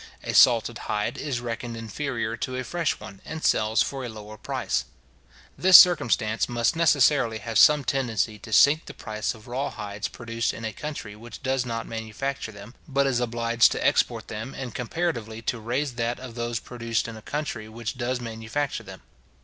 [0.23, 4.35] A salted hide is reckoned inferior to a fresh one, and sells for a lower
[4.35, 4.85] price.
[5.55, 10.55] This circumstance must necessarily have some tendency to sink the price of raw hides produced
[10.55, 14.73] in a country which does not manufacture them, but is obliged to export them, and
[14.73, 19.01] comparatively to raise that of those produced in a country which does manufacture them.